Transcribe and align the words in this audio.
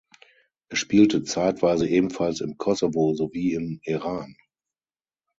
Er 0.69 0.77
spielte 0.77 1.21
zeitweise 1.23 1.87
ebenfalls 1.87 2.41
im 2.41 2.57
Kosovo 2.57 3.13
sowie 3.13 3.53
im 3.53 3.79
Iran. 3.83 4.35